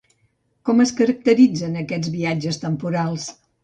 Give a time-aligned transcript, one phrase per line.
[0.69, 3.33] Com es caracteritzen aquests viatges temporals?